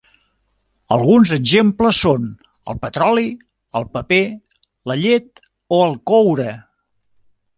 [0.93, 2.23] Alguns exemples són
[2.73, 3.27] el petroli,
[3.81, 4.21] el paper,
[4.93, 5.43] la llet
[5.79, 6.49] o el coure.